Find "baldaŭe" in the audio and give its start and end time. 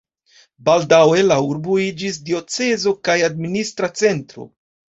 0.69-1.19